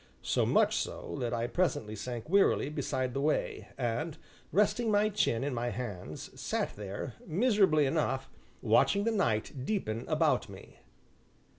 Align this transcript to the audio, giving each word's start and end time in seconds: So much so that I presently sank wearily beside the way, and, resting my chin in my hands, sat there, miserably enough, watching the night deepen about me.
So 0.23 0.47
much 0.47 0.75
so 0.77 1.15
that 1.19 1.31
I 1.31 1.45
presently 1.45 1.95
sank 1.95 2.27
wearily 2.27 2.69
beside 2.69 3.13
the 3.13 3.21
way, 3.21 3.67
and, 3.77 4.17
resting 4.51 4.89
my 4.89 5.09
chin 5.09 5.43
in 5.43 5.53
my 5.53 5.69
hands, 5.69 6.31
sat 6.41 6.75
there, 6.75 7.13
miserably 7.27 7.85
enough, 7.85 8.27
watching 8.63 9.03
the 9.03 9.11
night 9.11 9.63
deepen 9.63 10.05
about 10.07 10.49
me. 10.49 10.79